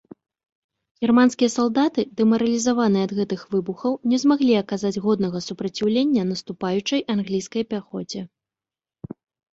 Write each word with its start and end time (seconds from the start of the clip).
Германскія 1.07 1.49
салдаты, 1.57 2.01
дэмаралізаваныя 2.21 3.03
ад 3.09 3.13
гэтых 3.19 3.41
выбухаў, 3.53 3.91
не 4.13 4.17
змаглі 4.23 4.57
аказаць 4.63 4.93
годнага 5.05 5.45
супраціўлення 5.49 6.27
наступаючай 6.33 7.05
англійскай 7.17 7.63
пяхоце. 7.75 8.27